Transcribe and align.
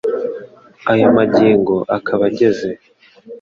ayo 0.91 1.07
magingo 1.17 1.75
akaba 1.97 2.23
ageze 2.29 2.69